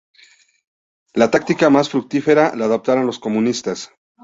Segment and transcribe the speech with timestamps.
[1.13, 3.91] La táctica más fructífera la adoptaron los comunistas.